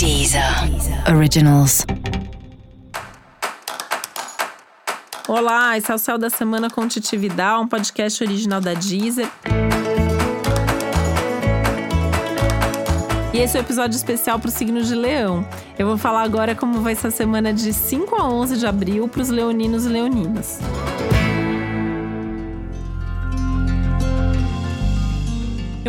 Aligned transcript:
Deezer 0.00 0.42
Originals. 1.14 1.84
Olá, 5.28 5.76
esse 5.76 5.92
é 5.92 5.94
o 5.94 5.98
Céu 5.98 6.16
da 6.16 6.30
Semana 6.30 6.70
com 6.70 6.88
Titi 6.88 7.18
um 7.60 7.68
podcast 7.68 8.24
original 8.24 8.62
da 8.62 8.72
Deezer. 8.72 9.30
E 13.34 13.38
esse 13.40 13.58
é 13.58 13.60
o 13.60 13.62
um 13.62 13.66
episódio 13.66 13.94
especial 13.94 14.40
para 14.40 14.48
o 14.48 14.50
signo 14.50 14.82
de 14.82 14.94
Leão. 14.94 15.46
Eu 15.78 15.86
vou 15.86 15.98
falar 15.98 16.22
agora 16.22 16.54
como 16.54 16.80
vai 16.80 16.94
ser 16.94 17.08
a 17.08 17.10
semana 17.10 17.52
de 17.52 17.70
5 17.70 18.16
a 18.16 18.26
11 18.26 18.56
de 18.56 18.66
abril 18.66 19.06
para 19.06 19.20
os 19.20 19.28
leoninos 19.28 19.84
e 19.84 19.90
leoninas. 19.90 20.60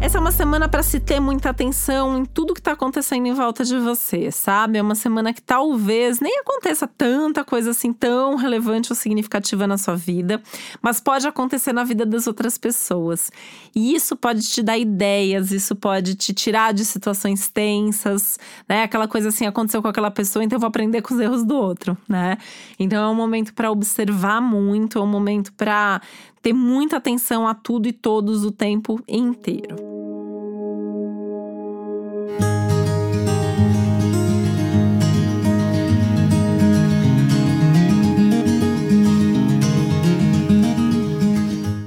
Essa 0.00 0.16
é 0.16 0.20
uma 0.20 0.30
semana 0.30 0.68
para 0.68 0.82
se 0.82 1.00
ter 1.00 1.18
muita 1.18 1.50
atenção 1.50 2.16
em 2.16 2.24
tudo 2.24 2.54
que 2.54 2.60
está 2.60 2.70
acontecendo 2.72 3.26
em 3.26 3.34
volta 3.34 3.64
de 3.64 3.76
você, 3.80 4.30
sabe? 4.30 4.78
É 4.78 4.82
uma 4.82 4.94
semana 4.94 5.34
que 5.34 5.42
talvez 5.42 6.20
nem 6.20 6.38
aconteça 6.38 6.86
tanta 6.86 7.44
coisa 7.44 7.72
assim 7.72 7.92
tão 7.92 8.36
relevante 8.36 8.92
ou 8.92 8.96
significativa 8.96 9.66
na 9.66 9.76
sua 9.76 9.96
vida, 9.96 10.40
mas 10.80 11.00
pode 11.00 11.26
acontecer 11.26 11.72
na 11.72 11.82
vida 11.82 12.06
das 12.06 12.28
outras 12.28 12.56
pessoas. 12.56 13.30
E 13.74 13.92
isso 13.92 14.14
pode 14.16 14.42
te 14.42 14.62
dar 14.62 14.78
ideias, 14.78 15.50
isso 15.50 15.74
pode 15.74 16.14
te 16.14 16.32
tirar 16.32 16.72
de 16.72 16.84
situações 16.84 17.48
tensas, 17.48 18.38
né? 18.68 18.84
Aquela 18.84 19.08
coisa 19.08 19.30
assim 19.30 19.46
aconteceu 19.46 19.82
com 19.82 19.88
aquela 19.88 20.12
pessoa, 20.12 20.44
então 20.44 20.56
eu 20.56 20.60
vou 20.60 20.68
aprender 20.68 21.02
com 21.02 21.12
os 21.12 21.20
erros 21.20 21.44
do 21.44 21.56
outro, 21.56 21.98
né? 22.08 22.38
Então 22.78 23.04
é 23.04 23.08
um 23.08 23.16
momento 23.16 23.52
para 23.52 23.68
observar 23.68 24.40
muito, 24.40 25.00
é 25.00 25.02
um 25.02 25.08
momento 25.08 25.52
para 25.54 26.00
ter 26.42 26.52
muita 26.52 26.96
atenção 26.96 27.46
a 27.46 27.54
tudo 27.54 27.88
e 27.88 27.92
todos 27.92 28.44
o 28.44 28.50
tempo 28.50 29.00
inteiro. 29.06 29.88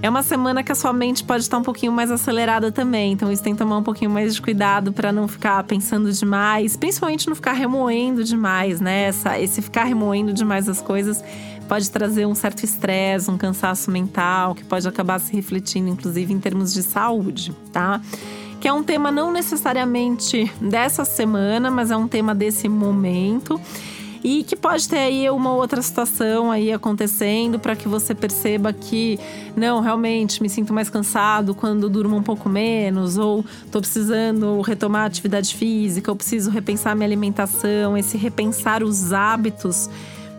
É 0.04 0.10
uma 0.10 0.24
semana 0.24 0.64
que 0.64 0.72
a 0.72 0.76
sua 0.76 0.92
mente 0.92 1.24
pode 1.24 1.44
estar 1.44 1.60
um 1.60 1.62
pouquinho 1.62 1.92
mais 1.92 2.10
acelerada 2.10 2.72
também, 2.72 3.12
então 3.12 3.32
isso 3.32 3.44
tem 3.44 3.54
que 3.54 3.60
tomar 3.60 3.78
um 3.78 3.84
pouquinho 3.84 4.10
mais 4.10 4.34
de 4.34 4.42
cuidado 4.42 4.92
para 4.92 5.12
não 5.12 5.28
ficar 5.28 5.64
pensando 5.64 6.12
demais, 6.12 6.76
principalmente 6.76 7.28
não 7.28 7.36
ficar 7.36 7.54
remoendo 7.54 8.24
demais, 8.24 8.82
né? 8.82 9.04
Essa, 9.04 9.40
esse 9.40 9.62
ficar 9.62 9.84
remoendo 9.84 10.34
demais 10.34 10.68
as 10.68 10.82
coisas 10.82 11.24
pode 11.72 11.90
trazer 11.90 12.26
um 12.26 12.36
certo 12.36 12.66
estresse, 12.66 13.32
um 13.32 13.38
cansaço 13.38 13.90
mental, 13.90 14.54
que 14.54 14.62
pode 14.62 14.86
acabar 14.86 15.20
se 15.20 15.34
refletindo, 15.34 15.88
inclusive, 15.88 16.34
em 16.34 16.38
termos 16.38 16.74
de 16.74 16.84
saúde, 16.84 17.56
tá? 17.72 18.02
Que 18.60 18.68
é 18.68 18.74
um 18.74 18.84
tema 18.84 19.10
não 19.10 19.32
necessariamente 19.32 20.52
dessa 20.60 21.06
semana, 21.06 21.72
mas 21.72 21.90
é 21.90 21.96
um 21.96 22.10
tema 22.10 22.36
desse 22.36 22.68
momento 22.68 23.58
e 24.22 24.44
que 24.44 24.54
pode 24.54 24.90
ter 24.90 24.98
aí 24.98 25.30
uma 25.30 25.54
outra 25.54 25.82
situação 25.82 26.52
aí 26.52 26.74
acontecendo 26.74 27.58
para 27.58 27.74
que 27.74 27.88
você 27.88 28.14
perceba 28.14 28.74
que 28.74 29.18
não, 29.56 29.80
realmente 29.80 30.42
me 30.42 30.50
sinto 30.50 30.74
mais 30.74 30.90
cansado 30.90 31.56
quando 31.56 31.90
durmo 31.90 32.18
um 32.18 32.22
pouco 32.22 32.50
menos 32.50 33.18
ou 33.18 33.46
estou 33.66 33.80
precisando 33.80 34.60
retomar 34.60 35.06
atividade 35.06 35.56
física, 35.56 36.12
ou 36.12 36.18
preciso 36.18 36.52
repensar 36.52 36.98
minha 36.98 37.08
alimentação, 37.08 37.98
esse 37.98 38.18
repensar 38.18 38.84
os 38.84 39.14
hábitos 39.14 39.90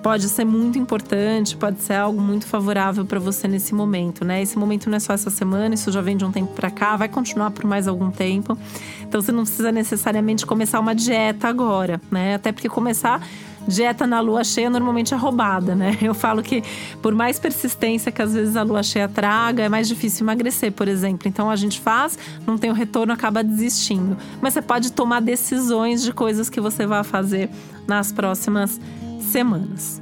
pode 0.02 0.28
ser 0.28 0.44
muito 0.44 0.78
importante, 0.78 1.56
pode 1.56 1.80
ser 1.80 1.94
algo 1.94 2.20
muito 2.20 2.44
favorável 2.46 3.04
para 3.04 3.20
você 3.20 3.46
nesse 3.46 3.74
momento, 3.74 4.24
né? 4.24 4.42
Esse 4.42 4.58
momento 4.58 4.90
não 4.90 4.96
é 4.96 5.00
só 5.00 5.12
essa 5.12 5.30
semana, 5.30 5.74
isso 5.74 5.92
já 5.92 6.00
vem 6.00 6.16
de 6.16 6.24
um 6.24 6.32
tempo 6.32 6.52
para 6.52 6.70
cá, 6.70 6.96
vai 6.96 7.08
continuar 7.08 7.52
por 7.52 7.64
mais 7.64 7.86
algum 7.86 8.10
tempo. 8.10 8.58
Então 9.02 9.22
você 9.22 9.30
não 9.30 9.44
precisa 9.44 9.70
necessariamente 9.70 10.44
começar 10.44 10.80
uma 10.80 10.94
dieta 10.94 11.46
agora, 11.46 12.00
né? 12.10 12.34
Até 12.34 12.50
porque 12.50 12.68
começar 12.68 13.22
dieta 13.66 14.08
na 14.08 14.18
lua 14.18 14.42
cheia 14.42 14.68
normalmente 14.68 15.14
é 15.14 15.16
roubada, 15.16 15.74
né? 15.74 15.96
Eu 16.02 16.14
falo 16.14 16.42
que 16.42 16.64
por 17.00 17.14
mais 17.14 17.38
persistência 17.38 18.10
que 18.10 18.20
às 18.20 18.34
vezes 18.34 18.56
a 18.56 18.62
lua 18.62 18.82
cheia 18.82 19.08
traga, 19.08 19.62
é 19.62 19.69
mais 19.69 19.86
difícil 19.86 20.24
emagrecer, 20.24 20.72
por 20.72 20.88
exemplo. 20.88 21.28
Então 21.28 21.48
a 21.48 21.54
gente 21.54 21.80
faz, 21.80 22.19
não 22.44 22.58
tem 22.58 22.70
o 22.70 22.74
retorno, 22.74 23.12
acaba 23.12 23.44
desistindo. 23.44 24.16
Mas 24.40 24.54
você 24.54 24.62
pode 24.62 24.92
tomar 24.92 25.20
decisões 25.20 26.02
de 26.02 26.12
coisas 26.12 26.50
que 26.50 26.60
você 26.60 26.86
vai 26.86 27.04
fazer 27.04 27.48
nas 27.86 28.10
próximas 28.10 28.80
semanas. 29.22 30.00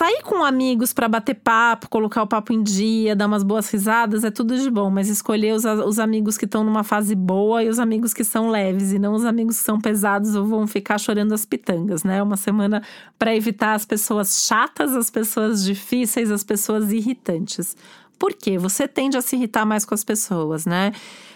Sair 0.00 0.22
com 0.22 0.42
amigos 0.42 0.94
para 0.94 1.06
bater 1.08 1.34
papo, 1.34 1.86
colocar 1.90 2.22
o 2.22 2.26
papo 2.26 2.54
em 2.54 2.62
dia, 2.62 3.14
dar 3.14 3.26
umas 3.26 3.42
boas 3.42 3.68
risadas 3.68 4.24
é 4.24 4.30
tudo 4.30 4.56
de 4.56 4.70
bom, 4.70 4.88
mas 4.88 5.10
escolher 5.10 5.52
os, 5.52 5.66
os 5.66 5.98
amigos 5.98 6.38
que 6.38 6.46
estão 6.46 6.64
numa 6.64 6.82
fase 6.82 7.14
boa 7.14 7.62
e 7.62 7.68
os 7.68 7.78
amigos 7.78 8.14
que 8.14 8.24
são 8.24 8.48
leves, 8.48 8.92
e 8.92 8.98
não 8.98 9.12
os 9.12 9.26
amigos 9.26 9.58
que 9.58 9.64
são 9.64 9.78
pesados 9.78 10.34
ou 10.34 10.46
vão 10.46 10.66
ficar 10.66 10.96
chorando 10.96 11.34
as 11.34 11.44
pitangas, 11.44 12.02
né? 12.02 12.22
Uma 12.22 12.38
semana 12.38 12.82
para 13.18 13.36
evitar 13.36 13.74
as 13.74 13.84
pessoas 13.84 14.46
chatas, 14.46 14.96
as 14.96 15.10
pessoas 15.10 15.62
difíceis, 15.62 16.30
as 16.30 16.42
pessoas 16.42 16.90
irritantes. 16.92 17.76
Por 18.20 18.34
quê? 18.34 18.58
Você 18.58 18.86
tende 18.86 19.16
a 19.16 19.22
se 19.22 19.34
irritar 19.34 19.64
mais 19.64 19.86
com 19.86 19.94
as 19.94 20.04
pessoas, 20.04 20.66
né? 20.66 20.92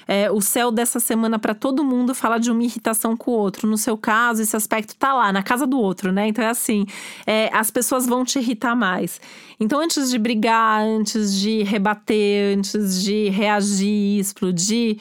É, 0.07 0.31
o 0.31 0.39
céu 0.43 0.71
dessa 0.71 1.01
semana 1.01 1.39
para 1.39 1.55
todo 1.55 1.83
mundo 1.83 2.15
fala 2.15 2.39
de 2.39 2.51
uma 2.51 2.63
irritação 2.63 3.17
com 3.17 3.31
o 3.31 3.35
outro. 3.35 3.67
No 3.67 3.79
seu 3.79 3.97
caso, 3.97 4.43
esse 4.43 4.55
aspecto 4.55 4.95
tá 4.95 5.15
lá, 5.15 5.33
na 5.33 5.43
casa 5.43 5.67
do 5.67 5.81
outro, 5.81 6.13
né? 6.13 6.29
Então 6.29 6.45
é 6.45 6.49
assim: 6.49 6.85
é, 7.27 7.49
as 7.55 7.71
pessoas 7.71 8.07
vão 8.07 8.23
te 8.23 8.39
irritar 8.39 8.77
mais. 8.77 9.19
Então, 9.59 9.81
antes 9.81 10.11
de 10.11 10.19
brigar, 10.19 10.83
antes 10.83 11.35
de 11.35 11.63
rebater, 11.63 12.59
antes 12.59 13.03
de 13.03 13.31
reagir, 13.31 14.21
explodir. 14.21 14.99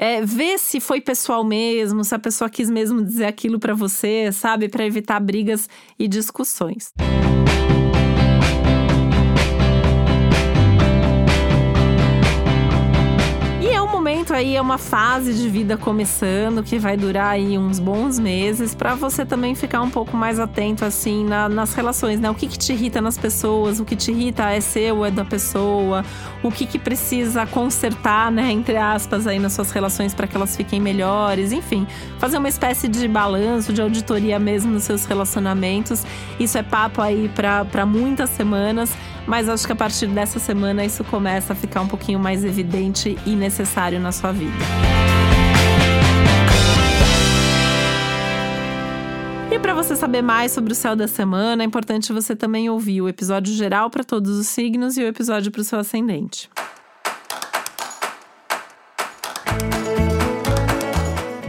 É, 0.00 0.24
ver 0.24 0.56
se 0.60 0.78
foi 0.78 1.00
pessoal 1.00 1.42
mesmo, 1.42 2.04
se 2.04 2.14
a 2.14 2.18
pessoa 2.20 2.48
quis 2.48 2.70
mesmo 2.70 3.02
dizer 3.02 3.24
aquilo 3.24 3.58
para 3.58 3.74
você, 3.74 4.30
sabe? 4.30 4.68
Para 4.68 4.86
evitar 4.86 5.18
brigas 5.18 5.68
e 5.98 6.06
discussões. 6.06 6.92
Momento 14.08 14.32
aí 14.32 14.56
é 14.56 14.60
uma 14.60 14.78
fase 14.78 15.34
de 15.34 15.50
vida 15.50 15.76
começando 15.76 16.62
que 16.62 16.78
vai 16.78 16.96
durar 16.96 17.32
aí 17.32 17.58
uns 17.58 17.78
bons 17.78 18.18
meses 18.18 18.74
para 18.74 18.94
você 18.94 19.22
também 19.22 19.54
ficar 19.54 19.82
um 19.82 19.90
pouco 19.90 20.16
mais 20.16 20.40
atento 20.40 20.82
assim 20.82 21.26
na, 21.26 21.46
nas 21.46 21.74
relações, 21.74 22.18
né? 22.18 22.30
O 22.30 22.34
que, 22.34 22.46
que 22.46 22.58
te 22.58 22.72
irrita 22.72 23.02
nas 23.02 23.18
pessoas, 23.18 23.80
o 23.80 23.84
que 23.84 23.94
te 23.94 24.10
irrita 24.10 24.50
é 24.50 24.62
seu, 24.62 25.04
é 25.04 25.10
da 25.10 25.26
pessoa, 25.26 26.02
o 26.42 26.50
que, 26.50 26.64
que 26.64 26.78
precisa 26.78 27.44
consertar, 27.44 28.32
né? 28.32 28.50
Entre 28.50 28.78
aspas, 28.78 29.26
aí 29.26 29.38
nas 29.38 29.52
suas 29.52 29.70
relações 29.72 30.14
para 30.14 30.26
que 30.26 30.34
elas 30.34 30.56
fiquem 30.56 30.80
melhores, 30.80 31.52
enfim, 31.52 31.86
fazer 32.18 32.38
uma 32.38 32.48
espécie 32.48 32.88
de 32.88 33.06
balanço, 33.06 33.74
de 33.74 33.82
auditoria 33.82 34.38
mesmo 34.38 34.72
nos 34.72 34.84
seus 34.84 35.04
relacionamentos. 35.04 36.02
Isso 36.40 36.56
é 36.56 36.62
papo 36.62 37.02
aí 37.02 37.30
para 37.34 37.84
muitas 37.84 38.30
semanas 38.30 38.90
mas 39.28 39.46
acho 39.46 39.66
que 39.66 39.72
a 39.72 39.76
partir 39.76 40.06
dessa 40.06 40.38
semana 40.38 40.82
isso 40.82 41.04
começa 41.04 41.52
a 41.52 41.56
ficar 41.56 41.82
um 41.82 41.86
pouquinho 41.86 42.18
mais 42.18 42.46
evidente 42.46 43.16
e 43.26 43.36
necessário 43.36 44.00
na 44.00 44.10
sua 44.10 44.32
vida. 44.32 44.56
E 49.52 49.58
para 49.58 49.74
você 49.74 49.94
saber 49.94 50.22
mais 50.22 50.52
sobre 50.52 50.72
o 50.72 50.74
céu 50.74 50.96
da 50.96 51.06
semana, 51.06 51.62
é 51.62 51.66
importante 51.66 52.10
você 52.10 52.34
também 52.34 52.70
ouvir 52.70 53.02
o 53.02 53.08
episódio 53.08 53.52
geral 53.54 53.90
para 53.90 54.02
todos 54.02 54.38
os 54.38 54.46
signos 54.46 54.96
e 54.96 55.02
o 55.02 55.06
episódio 55.06 55.52
para 55.52 55.60
o 55.60 55.64
seu 55.64 55.78
ascendente. 55.78 56.48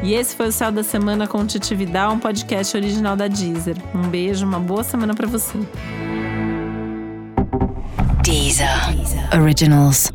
E 0.03 0.13
esse 0.13 0.35
foi 0.35 0.47
o 0.47 0.51
Céu 0.51 0.71
da 0.71 0.81
Semana 0.83 1.27
com 1.27 1.45
Titividade, 1.45 2.13
um 2.13 2.19
podcast 2.19 2.75
original 2.75 3.15
da 3.15 3.27
Deezer. 3.27 3.77
Um 3.93 4.07
beijo, 4.07 4.45
uma 4.45 4.59
boa 4.59 4.83
semana 4.83 5.13
para 5.13 5.27
você. 5.27 5.59
Deezer. 8.29 8.93
Originals. 9.33 10.11